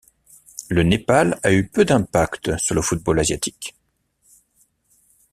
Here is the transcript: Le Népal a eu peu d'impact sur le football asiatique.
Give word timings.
Le 0.69 0.81
Népal 0.81 1.39
a 1.43 1.51
eu 1.53 1.67
peu 1.69 1.85
d'impact 1.85 2.57
sur 2.57 2.73
le 2.73 2.81
football 2.81 3.19
asiatique. 3.19 3.75